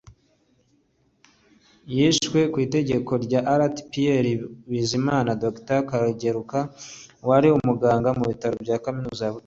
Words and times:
Yishwe 1.95 2.39
ku 2.51 2.57
itegeko 2.65 3.11
rya 3.25 3.39
Lt 3.59 3.75
Pierre 3.89 4.33
Bizimana 4.69 5.31
na 5.35 5.37
Dr 5.43 5.79
Kageruka 5.89 6.59
wari 7.27 7.47
umuganga 7.57 8.09
mu 8.17 8.23
bitaro 8.31 8.55
bya 8.65 8.77
Kaminuza 8.85 9.23
ya 9.25 9.33
Butare. 9.33 9.39